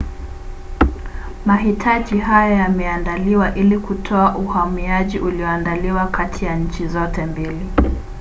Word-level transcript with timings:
mahitaji 1.45 2.17
haya 2.17 2.57
yameandaliwa 2.61 3.55
ili 3.55 3.79
kutoa 3.79 4.37
uhamiaji 4.37 5.19
ulioandaliwa 5.19 6.07
kati 6.07 6.45
ya 6.45 6.55
nchi 6.55 6.87
zote 6.87 7.25
mbili 7.25 7.69